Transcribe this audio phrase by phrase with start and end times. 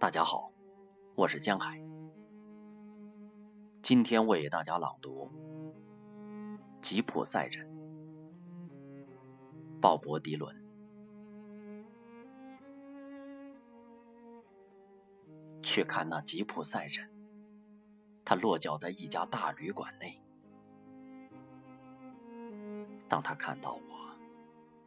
[0.00, 0.50] 大家好，
[1.14, 1.78] 我是江海。
[3.82, 5.30] 今天为大家朗读
[6.80, 7.68] 《吉普赛人》，
[9.78, 10.56] 鲍勃·迪伦。
[15.62, 17.06] 去看那吉普赛人，
[18.24, 20.18] 他落脚在一家大旅馆内。
[23.06, 24.16] 当他看到我，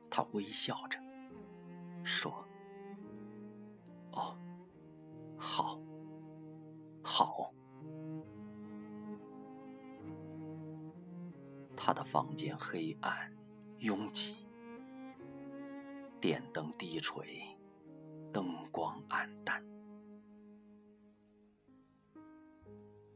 [0.09, 0.97] 他微笑着
[2.03, 2.33] 说
[7.13, 7.53] ：“好。”
[11.77, 13.31] 他的房间黑暗、
[13.79, 14.35] 拥挤，
[16.19, 17.41] 电灯低垂，
[18.31, 19.63] 灯光暗淡。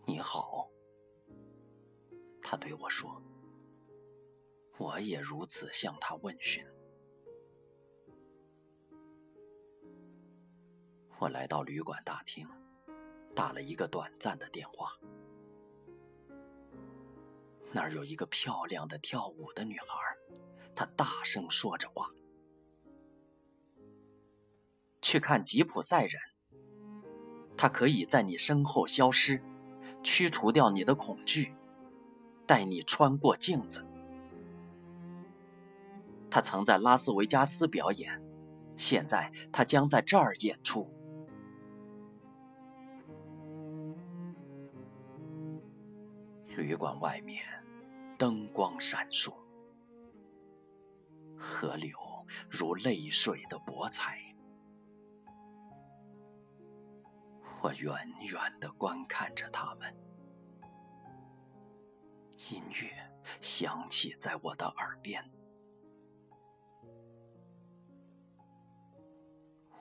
[0.05, 0.69] 你好，
[2.41, 3.21] 他对我说。
[4.77, 6.63] 我也如此向他问询。
[11.19, 12.47] 我来到旅馆大厅，
[13.37, 14.97] 打了一个短暂的电话。
[17.71, 20.17] 那儿有一个漂亮的跳舞的女孩，
[20.73, 22.09] 她大声说着话。
[25.03, 26.19] 去看吉普赛人，
[27.55, 29.39] 他可以在你身后消失，
[30.01, 31.53] 驱除掉你的恐惧，
[32.47, 33.85] 带你穿过镜子。
[36.31, 38.19] 他曾在拉斯维加斯表演，
[38.75, 40.91] 现在他将在这儿演出。
[46.57, 47.45] 旅馆外面
[48.17, 49.31] 灯光闪烁，
[51.37, 51.95] 河流
[52.49, 54.19] 如泪水的博彩。
[57.61, 57.93] 我远
[58.31, 59.95] 远的观看着他们，
[62.51, 62.89] 音乐
[63.39, 65.31] 响起在我的耳边。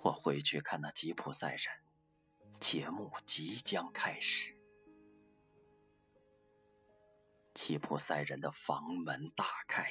[0.03, 1.75] 我回去看那吉普赛人，
[2.61, 4.56] 节目即将开始。
[7.57, 9.89] 吉普赛人的房门大开，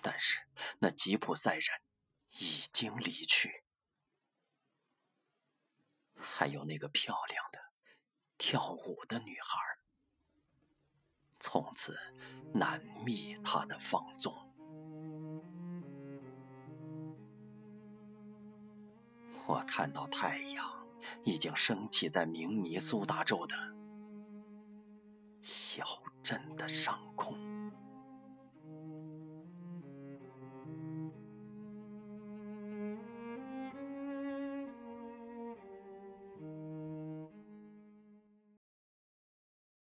[0.00, 0.38] 但是
[0.78, 1.80] 那吉普赛人
[2.28, 3.64] 已经离去。
[6.14, 7.58] 还有那个漂亮的
[8.38, 9.58] 跳舞的女孩，
[11.40, 11.98] 从此
[12.54, 14.32] 难觅她的放纵。
[19.48, 20.86] 我看到太阳
[21.24, 23.56] 已经升起在明尼苏达州的
[25.42, 25.84] 小
[26.22, 27.49] 镇的上空。